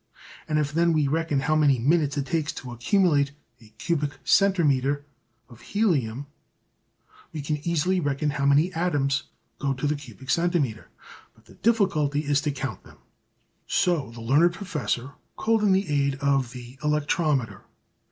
[0.47, 5.05] And if then we reckon how many minutes it takes to accumulate a cubic centimetre
[5.47, 6.25] of helium
[7.31, 9.25] we can easily reckon how many atoms
[9.59, 10.89] go to the cubic centimetre.
[11.35, 12.97] But the difficulty is to count them.
[13.67, 17.61] So the learned Professor called in the aid of the electrometer.